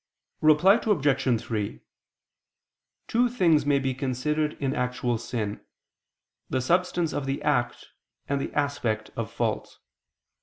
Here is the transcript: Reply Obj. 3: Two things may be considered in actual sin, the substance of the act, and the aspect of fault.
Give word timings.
Reply 0.41 0.79
Obj. 0.83 1.41
3: 1.43 1.79
Two 3.07 3.29
things 3.29 3.67
may 3.67 3.77
be 3.77 3.93
considered 3.93 4.53
in 4.53 4.73
actual 4.73 5.19
sin, 5.19 5.63
the 6.49 6.59
substance 6.59 7.13
of 7.13 7.27
the 7.27 7.39
act, 7.43 7.89
and 8.27 8.41
the 8.41 8.51
aspect 8.55 9.11
of 9.15 9.31
fault. 9.31 9.77